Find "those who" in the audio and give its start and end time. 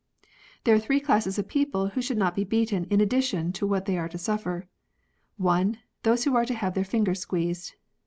6.01-6.35